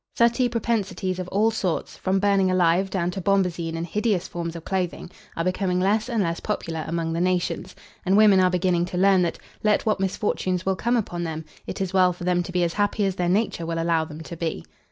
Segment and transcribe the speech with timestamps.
[0.17, 4.65] Suttee propensities of all sorts, from burning alive down to bombazine and hideous forms of
[4.65, 8.97] clothing, are becoming less and less popular among the nations, and women are beginning to
[8.97, 12.51] learn that, let what misfortunes will come upon them, it is well for them to
[12.51, 14.63] be as happy as their nature will allow them to be.